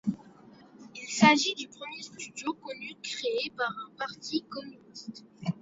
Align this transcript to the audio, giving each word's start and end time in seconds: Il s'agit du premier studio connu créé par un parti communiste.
Il 0.95 1.07
s'agit 1.13 1.53
du 1.53 1.67
premier 1.67 2.01
studio 2.01 2.53
connu 2.53 2.95
créé 3.03 3.51
par 3.55 3.69
un 3.69 3.91
parti 3.99 4.41
communiste. 4.49 5.23